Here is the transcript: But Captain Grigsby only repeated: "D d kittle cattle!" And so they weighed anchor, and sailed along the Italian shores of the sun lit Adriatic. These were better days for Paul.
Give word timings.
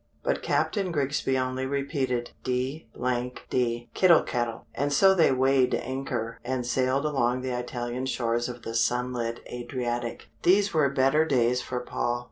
But 0.23 0.41
Captain 0.41 0.91
Grigsby 0.91 1.37
only 1.37 1.67
repeated: 1.67 2.31
"D 2.43 2.87
d 3.51 3.89
kittle 3.93 4.23
cattle!" 4.23 4.65
And 4.73 4.91
so 4.91 5.13
they 5.13 5.31
weighed 5.31 5.75
anchor, 5.75 6.39
and 6.43 6.65
sailed 6.65 7.05
along 7.05 7.41
the 7.41 7.55
Italian 7.55 8.07
shores 8.07 8.49
of 8.49 8.63
the 8.63 8.73
sun 8.73 9.13
lit 9.13 9.41
Adriatic. 9.45 10.29
These 10.41 10.73
were 10.73 10.89
better 10.89 11.23
days 11.23 11.61
for 11.61 11.79
Paul. 11.81 12.19